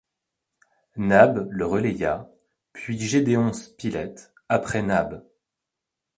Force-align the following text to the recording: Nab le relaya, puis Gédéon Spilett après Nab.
Nab 0.97 1.45
le 1.51 1.63
relaya, 1.67 2.27
puis 2.73 2.97
Gédéon 2.97 3.53
Spilett 3.53 4.33
après 4.49 4.81
Nab. 4.81 5.23